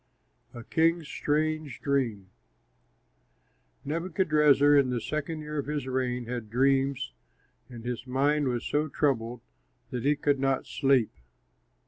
[0.55, 2.31] A KING'S STRANGE DREAM
[3.85, 7.11] Nebuchadrezzar in the second year of his reign had dreams,
[7.69, 9.41] and his mind was so troubled
[9.91, 11.11] that he could not sleep.